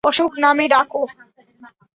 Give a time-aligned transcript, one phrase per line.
[0.03, 1.01] অশোক নামে ডাকো।